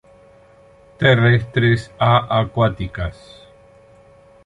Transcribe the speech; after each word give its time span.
Terrestres 0.97 1.91
a 1.99 2.17
acuáticas. 2.41 3.45